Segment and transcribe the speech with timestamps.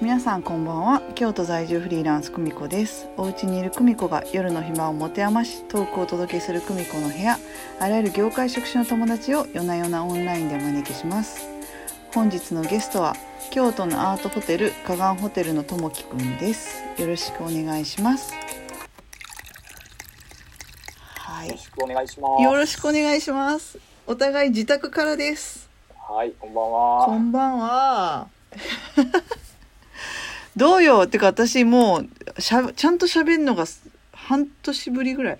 [0.00, 1.02] 皆さんこんばんは。
[1.14, 3.06] 京都在住フリーランス久美子です。
[3.18, 7.38] お家にいる久美子が夜の暇を持て余しトークをお届けする久美子の部屋。
[7.78, 11.46] あらゆる業界職種の友達を夜な夜なオンラインでお招きします。
[12.14, 13.14] 本日のゲストは
[13.50, 16.82] 京都のアートホテル花岩ホテルのともきくんです。
[16.96, 18.32] よろしくお願いします。
[21.14, 21.48] はい。
[21.48, 22.42] よろしくお願いします。
[22.42, 23.78] よろしくお願いします。
[24.06, 25.68] お互い自宅からです。
[26.08, 27.04] はい、こんばんは。
[27.04, 28.28] こんばんは。
[30.60, 32.00] どうよってか私も
[32.36, 33.64] うしゃちゃんと喋るのが
[34.12, 35.38] 半年ぶりぐらい。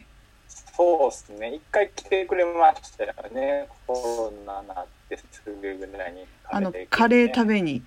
[0.75, 1.55] そうですね。
[1.57, 3.69] 一回来てくれましたよね。
[3.87, 7.83] コロナなってすぐぐらいに、あのカレー食べべに。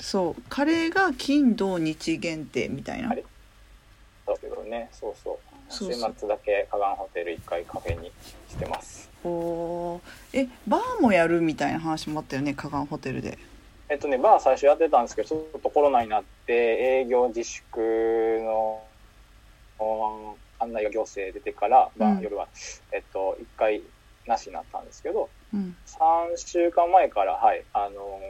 [0.00, 3.14] そうカレーが金土日限定みたいなだ
[4.40, 4.88] けどね。
[4.92, 5.38] そうそう。
[5.72, 8.10] 週末だけ花岩ホテル一回カフェに
[8.48, 9.08] してます。
[9.22, 10.00] おー
[10.32, 13.38] えバーもやるみたいな話もあったよね花岩ホテルで。
[13.90, 16.52] えっとね、バー最初やってたんですけど、ちょっとコロナになって
[17.02, 18.84] 営業自粛の
[19.80, 22.46] お案内が行政出てから、まあうん夜は、
[22.92, 23.82] えっと、一回
[24.28, 25.76] なしになったんですけど、うん。
[25.86, 28.20] 3週間前から、はい、あの、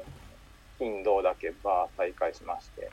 [0.78, 2.91] 金土だけバー再開しまして、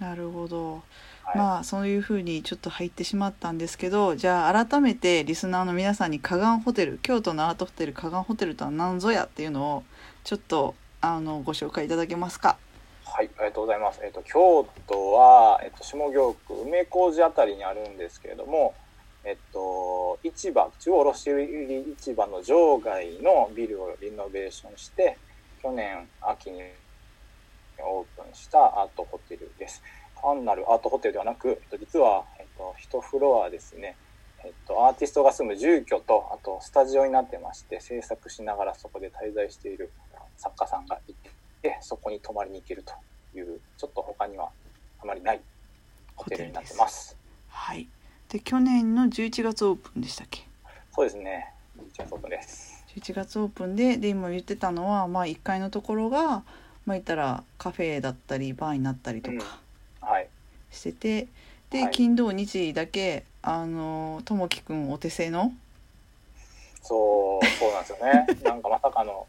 [0.00, 0.82] なるほど。
[1.22, 9.84] はい、まあそういうふうにちょっと入ってしまったんですけどじゃあ改めてリスナーの皆さんに花岩ホテル京都のアートホテル花岩ホテルとは何ぞやっていうのを
[10.24, 12.58] ちょっとあのご紹介いただけますか？
[13.04, 14.00] はい、ありがとうございます。
[14.04, 18.74] えっと、京都は、えっと、下京区梅小路あたりにあるんですけれども、
[19.24, 25.16] えっと、市場、中央卸売市場の場外のビルをリノベーションして、
[25.62, 26.62] 去年秋に
[27.78, 29.82] オープンしたアートホテルです。
[30.20, 33.96] 単なるアートホテルではなく、えっと、実は、えっと、一フロアですね、
[34.44, 39.90] えっと、アーティストが住む住居と、あと、スタジオになってまして、制作しながらそこで滞在している
[40.40, 41.12] 作家さんがい
[41.62, 42.94] て、そこに泊まりに行けると
[43.38, 44.48] いう、ちょっと他には
[45.02, 45.40] あまりない
[46.16, 47.14] ホテルになってます。
[47.48, 47.86] はい。
[48.30, 50.46] で去年の11月オープンでしたっけ？
[50.92, 51.52] そうですね。
[51.92, 52.82] 一応外です。
[52.96, 56.42] 11月オープンでで今言ってたのは、まあ、1階のところが、まあ、
[56.92, 59.58] 言ったらカフェだったりバーになったりとか
[60.00, 60.28] はい。
[60.70, 61.28] してて、
[61.70, 65.52] で、はい金土日だけあのともきくんお手製の
[66.82, 68.26] そう、そうなんですよね。
[68.42, 69.26] なんかまさかの、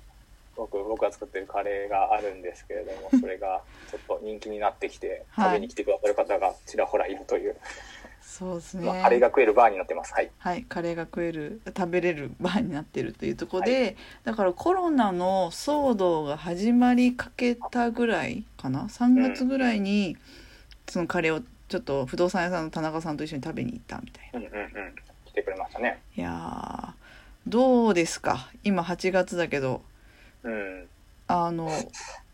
[0.69, 7.55] 僕、僕が作ってるカレーがあるんですけれども、それがちょっと人気になってきて、はい食べに来てくださる方がちらほらいるという、
[8.22, 10.13] そうですね、まあカレーが食えるバーになってます。
[10.13, 10.29] はい。
[10.38, 20.16] はい、カレーが食える食べれるバーになってるというところで、だからコロナの騒動が始まりかけたぐらいかな？3月ぐらいに
[20.88, 24.39] そのカレーをちょっと不動産屋さんの田中さんと一緒に食べに行ったみたいな。
[24.39, 24.95] うんうんうん。
[25.25, 26.01] 来てくれましたね。
[26.16, 26.93] いやー
[27.47, 28.49] どうですか？
[28.63, 29.81] 今8月だけどうん。
[31.28, 31.69] あの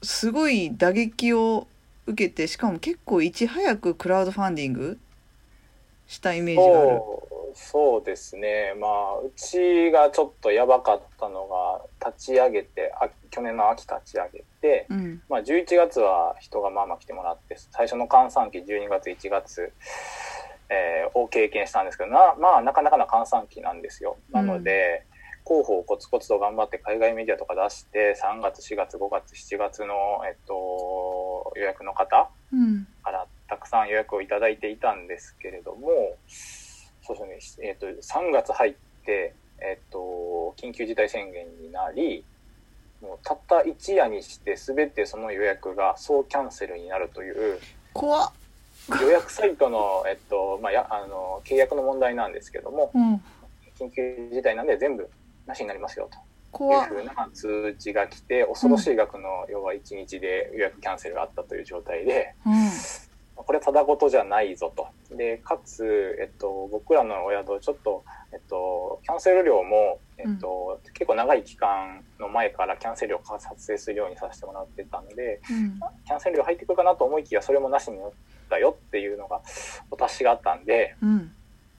[0.02, 1.68] すごい打撃を
[2.08, 4.98] 受けてしかも結構いち早くクラウドファンディング
[6.08, 7.02] したイメージがある。
[7.60, 11.82] そうですね、まあ、うちがちょっとやばかったのが、
[12.12, 19.74] 立ち上げて、あ去年の秋立ち上げて、うんまあ、11月は人がまあまあ来てもらって、最初の閑散期12月、1月、
[20.70, 24.18] えーを経験したんですけどな、まあ、なかなかな閑散期なんですよ。
[24.32, 25.04] なので、
[25.48, 29.96] 広報をコツコツと頑張って海外メディアとか出して、3月、4月、5月、7月の、
[30.28, 32.86] えっと、予約の方うん。
[33.02, 38.74] からたくさん予約をいただいていたんですけれども、そうですね、えっ、と、3月入っ
[39.06, 42.26] て、えっ、と、緊急事態宣言になり、
[43.02, 47.60] もうたった一夜にして全てその予約が総キャンセルになるという、
[47.94, 48.32] 怖っ、
[49.02, 53.24] 予約サイトの、えっと、まあ、や、あの、契約の問題なんですけども、うん、
[53.80, 55.10] 緊急事態なんで全部な
[55.56, 56.18] しになりますよ、と。
[56.64, 62.54] いうふうな通知が来て、恐ろしい額の、要は1日で予約キャンセルがあったという状態で、うん。
[63.36, 64.88] これただごとじゃないぞと。
[65.16, 68.04] で、かつ、えっと、僕らのお宿、ちょっと、
[68.34, 75.80] えっと、キャンセル料も、えっと、結構長い期間の前からキャンセル料を発生するようにさせてもらってたので、うん。
[76.06, 78.12] キャンセル料入ってくるかなと思いきや、それもなしになっ
[78.50, 79.42] たよっていうのが
[79.92, 81.32] お達しがあったんで、うん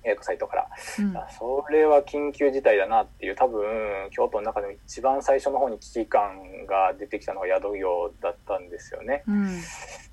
[0.09, 0.69] 予約サイトから。
[0.99, 9.23] うんあそれは緊急事態だなっていう、多分、京都の中でも一番最初の方に危機感が出てきたのが宿業だったんですよね。
[9.29, 9.61] うん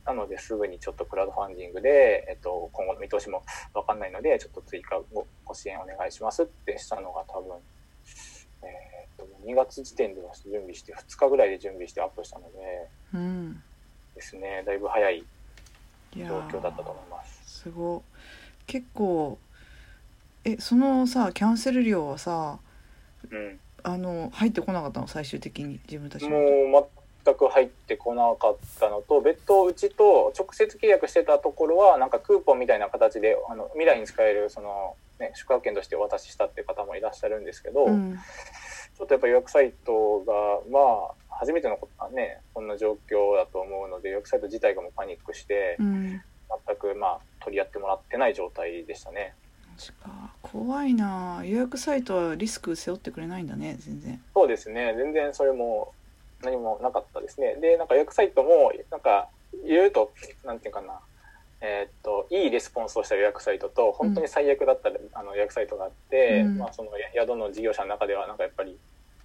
[0.06, 3.44] なので、すぐにちょっとクラウドファンディングで、えっと、今後の見通しも
[3.74, 7.58] わかんないので、ちょっと追加ごご支援お願いしますってしたのが多分、
[8.62, 13.64] えーっと、2月時点では準備して、2日ぐらいで準備してアップしたので、うん
[14.14, 15.26] ですね、だいぶ早い
[16.16, 17.62] 状況だったと思います。
[17.62, 18.04] すご
[18.68, 19.40] 結構
[20.46, 22.60] えそのさキャンセル料はさ
[23.30, 23.60] うん。
[23.88, 25.08] あの入ってこなかったの？
[25.08, 26.32] 最終的に自分たちの。
[26.32, 26.88] もう
[27.24, 38.16] 全く入ってこなかったのと別途うちと直接契約してたところはなんかクーポンみたいな形であの未来に使えるその、ね、宿泊券としてお渡ししたっていう方もいらっしゃるんですけど、うん。
[38.98, 40.34] ちょっとやっぱ予約サイトが
[40.72, 40.80] ま
[41.30, 42.40] あ初めてのことね。
[42.56, 46.22] こんな状況だと思うので予約サイト自体がもうパニックしてうん。
[46.68, 49.36] 全くまあ取り合ってもらってない状態でしたね。
[49.78, 51.42] 確か怖いな。
[51.44, 54.22] 予約サイトはリスク背負ってくれないんだね全然。
[54.34, 54.96] そうですね。
[54.98, 55.94] 全然それも
[56.44, 57.56] 何もなかったですね。
[57.56, 59.28] でなんか予約サイトもなんか
[59.66, 60.14] いろいろと
[60.46, 61.00] なんていうかな。
[61.62, 66.58] えーっといいレスポンスをした予約サイトと本当に最悪だった、あの予約サイトがあって、うん。
[66.58, 68.78] まあ、そのや宿の事業者の中ではなんかやっぱり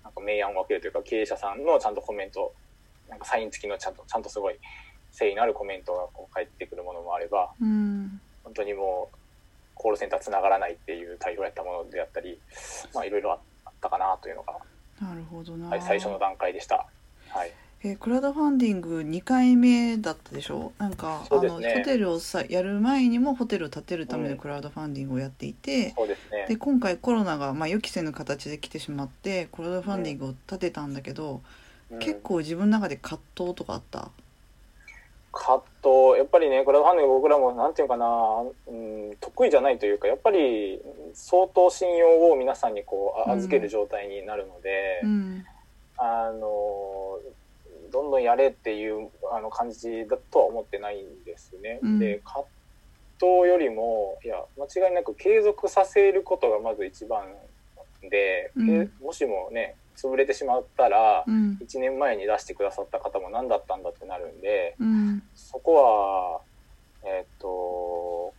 [0.02, 2.52] なんか明暗を分けるというか経営者さんのちゃんとコメント
[3.08, 4.58] なんかサイン付きのちゃんとちゃんとすごい
[5.12, 8.20] 誠意のあるコメントがこう返ってくるものもあればうん。
[8.42, 9.16] 本当にもう
[9.80, 12.38] コールセンターつながらないっていう対応やったものであったり
[12.94, 13.36] まあいろいろあ
[13.70, 14.54] ったかなというのが、
[15.00, 16.86] なるほどな、はい、最初の段階でした。
[17.28, 17.52] はい。
[17.82, 20.72] えークラウドファンディング2回目だったでしょ？
[20.76, 24.30] なんか、あのホテルをさやる前にもホテルを建てるためうん。
[24.32, 26.44] のクラウドファンディングをやっていて、そうですね。
[26.46, 31.40] で今回コロナが、まあ、予期せぬ形で来てしまってクラウドファンディングを立てたんだけど、
[31.90, 31.98] うん。
[32.00, 34.10] 結構自分の中で葛藤とかあった？
[35.32, 38.06] 葛藤やっぱりねクラウドファンディング僕らもなんていうかな、
[38.66, 40.80] うん、得意じゃないというかやっぱり
[41.14, 45.44] 相当信用を皆さんにこう預ける状態になるので、うん。
[46.00, 47.18] あの
[47.92, 51.78] どんどんやれっていうあの感じだとは思ってないんですね。
[51.82, 51.98] うん。
[51.98, 52.44] で葛
[53.18, 57.24] 藤よりもいや間違いなく継続させることがまず一番
[58.08, 58.88] で、うん。
[58.88, 61.58] けもしもね潰れてしまったら、うん。
[61.60, 66.40] 1年前に出してくださった方も何だったんだってなるんでうんそこは
[67.04, 68.32] えっ、と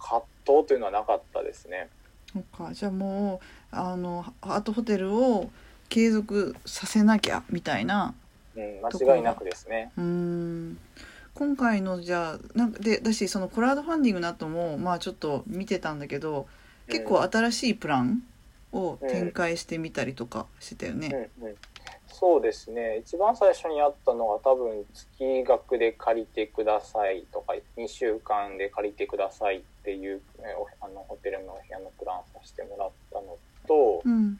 [0.61, 1.89] 葛藤というのはなかったですね。
[2.31, 3.41] そっかじゃあも
[3.71, 5.49] うあのアートホテルを
[5.89, 8.13] 継続させなきゃみたいな
[8.55, 9.91] うん、間違いなくですね。
[9.97, 10.77] うーん
[11.33, 16.47] 今回のじゃあなんかでだしそのクラウドファンディングの後もまあちょっと見てたんだけど
[16.87, 18.21] 結構新しいプラン
[18.73, 21.29] を展開してみたりとかしてたよね。
[21.39, 21.55] うんうん、
[22.11, 22.97] そうですね。
[22.97, 33.37] 一番最初にあったのは多分月額で借りてくださいとか2週間で借りてくださいっていうえおあのホテルの部屋のプランさせてもらったの
[33.67, 34.37] とうん。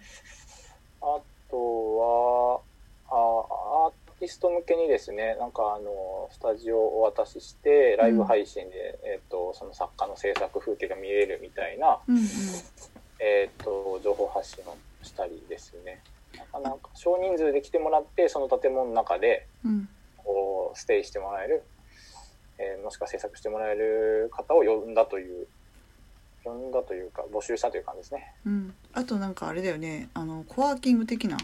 [1.02, 1.20] あ
[1.50, 1.58] と
[1.98, 2.62] は
[3.10, 12.24] あアーティスト向けにですねなんかあのスタジオをお渡ししてライブ配信で、えっとその作家の制作風景が見れるみたいな、うんうん。
[13.20, 16.00] えー、と情報発信をしたりですね
[16.54, 19.90] なかなか少人数で来てもらってその建物の中でうん。
[20.18, 21.64] こうステイしてもらえる、
[22.58, 25.48] えーもしくは制作してもらえる方を呼んだという
[26.44, 28.34] 呼んだというか募集したという感じですね。
[28.46, 28.74] うん。
[28.94, 30.10] あとなんかあれだよね。
[30.14, 31.38] あのコワーキング的な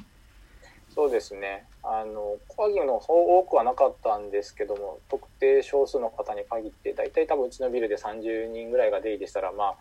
[0.97, 1.63] そうですね。
[1.83, 9.77] あのコアギムのそう多くはなかったんですけども特定少数の方に限って大体多分うちのビルで30人ぐらいが出入りしたらまあ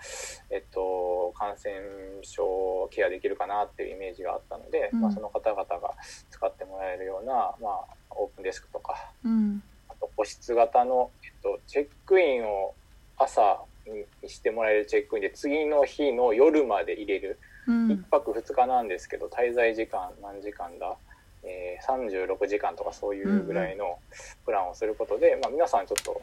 [0.51, 1.73] えっと感染
[2.21, 5.01] 症ケアできるかなっていうイメージがあったので、うん。
[5.01, 5.95] まあ、その方々が
[6.31, 9.63] 使ってもらえるような、まあ、オープンデスクとかうん。
[9.89, 12.75] あと個室型の、えっと、チェックインを
[13.17, 17.41] 朝にしてもらえるチェックインで次の日の夜まで入れる。
[17.67, 17.89] うん。
[17.89, 20.99] 1泊2日なんですけど滞在時間何時間だ、
[21.47, 23.99] えー36時間とかそういうぐらいの
[24.45, 26.21] プランをすることで、まあ、皆さんちょっと,、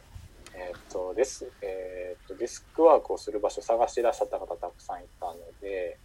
[0.53, 5.97] えーっとデスえーっとデスクワークをする場所を探していらっしゃった方たくさんいたので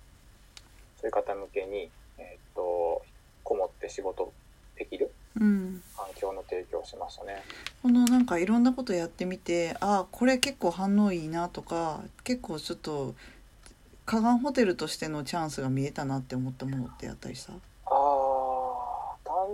[1.00, 3.02] そういう方向けに、えーっと
[3.44, 4.32] こもって仕事
[4.76, 5.10] できる
[5.40, 5.82] うん。
[5.96, 7.42] 環境の提供をしましたね。
[7.82, 13.14] このなんかいろんなことやってみてあこれ結構反応いいなとか結構ちょっと
[14.04, 17.52] 河岸ホテルとしてのチャンスが見えたなって思ったものってやったりした？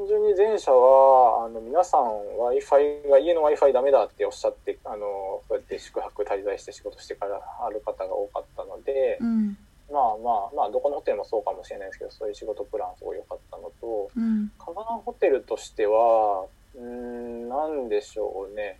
[0.04, 9.56] 単純に前者はあの皆さん w i f i が家の w i f i ダメだっておっしゃってあのそうやって宿泊滞在して仕事してからある方が多かったので、うん。
[9.90, 14.50] まあまあまあどこのホテルもそうかもしれないですけどそういう仕事プランすごい良かったのとうん。
[14.58, 16.44] カバンホテルとしては
[16.74, 18.78] うーんなんでしょうね。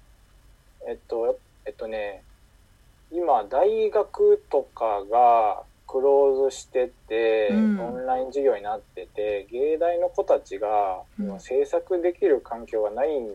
[0.86, 2.22] えっとえっとね
[3.10, 5.62] 今大学とかが
[5.94, 7.80] クローズしてて、うん。
[7.80, 11.26] オンライン授業になってて芸大の子たちがうん。
[11.26, 13.28] 今制作できる環境がないん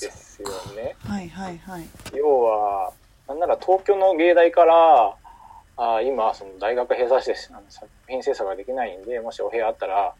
[0.00, 0.96] ですよね。
[1.04, 1.86] はいはいはい。
[2.14, 2.92] 要は
[3.28, 5.14] なんなら東京の芸大から
[5.76, 10.14] あ今その大学閉鎖して作品制作ができないんでもしお部屋あったら、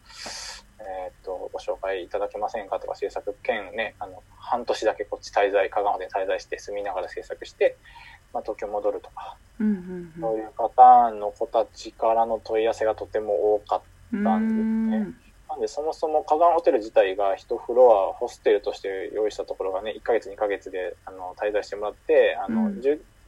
[0.79, 7.77] えーっとご紹介いただけませんかとか制作兼ねあの半年だけこっち滞在香川で滞在して住みながら制作して、
[8.33, 13.81] まあ、東京戻るとか、うんうんそういうパターンの子たちからの問い合わせがとても多かっ
[14.13, 14.97] うんたんですね。
[14.97, 15.15] うん。
[15.49, 22.81] なんで、そもそも火山ホテル自体が一フロアホステルとして用意したところがね、1ヶ月、2ヶ月であの滞在してもらって、あの、うん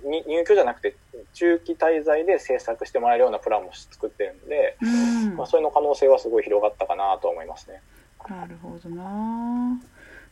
[0.03, 0.95] 入居じゃなくて、
[1.33, 4.85] 中期滞在で制作してもらえるようなプランも作ってるんで、う
[5.33, 5.35] ん。
[5.37, 7.81] まあ、それの可能性はすごい広がったかなと思いますね。
[8.29, 9.79] なるほどな。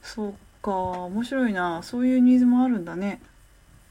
[0.02, 0.72] そうか。
[0.72, 1.82] 面白いな。
[1.84, 3.22] そういうニーズもあるんだね。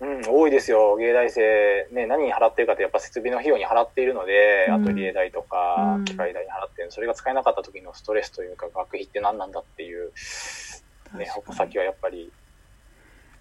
[0.00, 0.96] うん、多いですよ。
[0.96, 4.74] 芸大生、ね、何に払ってるかってやっぱ設備の費用に払っているので、うん。
[4.74, 10.12] アトリエ代とかうん、機械代に払ってる、それが使えなかった時のストレスというか、学費って何なんだっていう、
[11.16, 12.30] ね、矛先はやっぱり、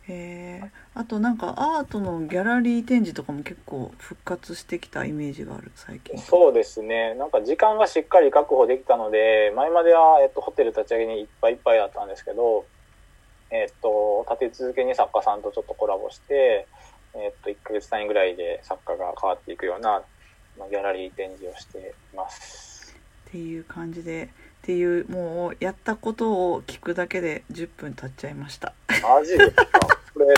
[0.10, 7.14] へえあとなんかアートのギャラリー展示とかも結構復活してきたイメージがある最近そうですね。
[7.16, 12.66] なんか時間がしっかり確保できたので、前までは、えっと、ホテル立ち上げにいっぱいいっぱいだったんですけど、
[13.52, 16.68] えっと、立て続けに作家さんとちょっとコラボして、
[17.14, 20.02] えっと、1ヶ月単位ぐらいで作家が変わっていくような、
[20.58, 22.96] まあ、ギャラリー展示をしています。
[23.28, 24.28] っていう感じでっ
[24.62, 28.74] ていうもうやったことを聞くだけで10分経っちゃいました
[29.04, 29.97] マジですか？
[30.18, 30.34] これ、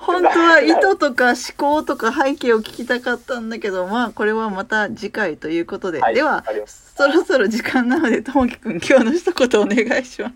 [0.00, 10.34] 本当は意図とか思考とか背景を聞きたかったんだけどまあこれはまた次回ということで、はいではそろそろ時間なのでともきくん今日の一言お願いします。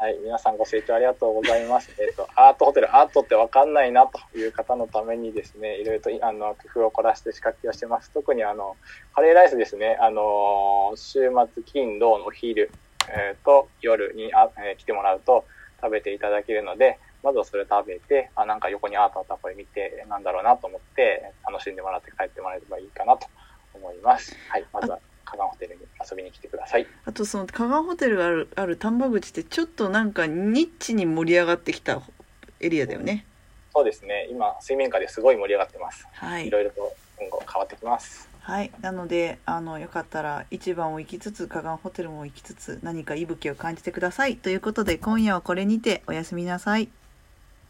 [0.00, 1.90] はい、皆さんご清聴ありがとうございます。
[1.98, 8.12] えっ、と、アートホテル、アートってわかんないなという方のためにですね、いろいろとあの工夫を凝らして仕掛けをしてます。
[8.14, 8.76] 特にあの、
[9.12, 12.70] カレーライスですね、あの、週末、金、土のお昼、
[13.08, 15.44] えーと夜にあ、えー来てもらうと
[15.82, 23.26] 食べていただけるので、まずはそれ食べて、あ、なんか横にアートあったらこれ見て、なんだろうなと思って、楽しんでもらって帰ってもらえればいいかなと
[23.74, 24.36] 思います。
[24.48, 26.86] はい、まずは、カガンホテルに遊びに来てください。
[27.04, 32.00] あとその加賀ホテルがあるある丹波口ってちょっとなんかニッチに盛り上がってきた
[32.60, 33.26] エリアだよね
[33.74, 36.08] そうですね、今、水面下ですごい盛り上がってます。
[36.12, 38.28] はいいろいろと今後変わってきます。
[38.40, 46.88] はい、なのであのよかったら市場も行きつつ加賀ホテルも行きつつ何か息吹を感じてくださいということで今夜はこれにておやすみなさい